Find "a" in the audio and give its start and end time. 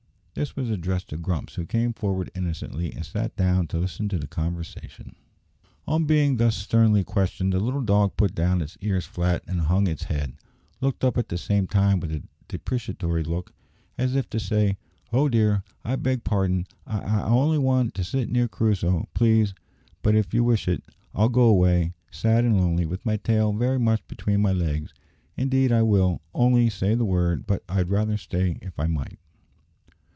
12.13-12.23